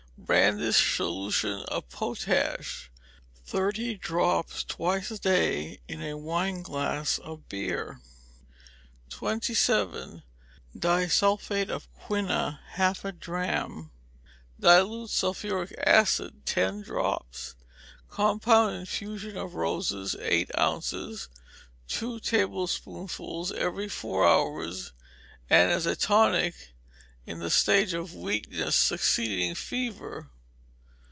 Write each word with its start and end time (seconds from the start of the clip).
Brandish's 0.17 0.77
solution 0.95 1.63
of 1.67 1.89
potash; 1.89 2.89
thirty 3.43 3.95
drops 3.95 4.63
twice 4.63 5.11
a 5.11 5.17
day 5.19 5.81
in 5.89 6.01
a 6.01 6.15
wineglass 6.15 7.17
of 7.17 7.49
beer. 7.49 7.99
27. 9.09 10.21
Disulphate 10.77 11.69
of 11.69 11.87
quina, 11.99 12.59
half 12.73 13.03
a 13.03 13.11
drachm; 13.11 13.89
dilute 14.57 15.09
sulphuric 15.09 15.73
acid, 15.85 16.45
ten 16.45 16.81
drops; 16.81 17.55
compound 18.07 18.75
infusion 18.75 19.35
of 19.35 19.55
roses, 19.55 20.15
eight 20.21 20.51
ounces: 20.57 21.27
two 21.89 22.19
tablespoonfuls 22.21 23.51
every 23.53 23.89
four 23.89 24.25
hours, 24.25 24.93
and 25.49 25.71
as 25.71 25.85
a 25.85 25.95
tonic 25.95 26.53
in 27.23 27.37
the 27.37 27.49
stage 27.51 27.93
of 27.93 28.15
weakness 28.15 28.75
succeeding 28.75 29.53
fever. 29.53 30.27